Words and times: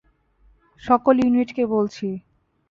সকল 0.81 1.15
ইউনিটকে 1.19 1.63
বলছি। 1.65 2.07